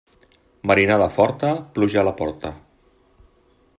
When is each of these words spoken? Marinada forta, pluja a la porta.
Marinada 0.71 1.09
forta, 1.17 1.51
pluja 1.75 2.01
a 2.03 2.05
la 2.11 2.15
porta. 2.23 2.53